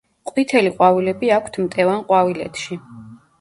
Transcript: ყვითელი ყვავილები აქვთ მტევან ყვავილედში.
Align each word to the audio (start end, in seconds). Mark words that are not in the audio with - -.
ყვითელი 0.29 0.71
ყვავილები 0.79 1.29
აქვთ 1.35 1.59
მტევან 1.67 2.01
ყვავილედში. 2.09 2.81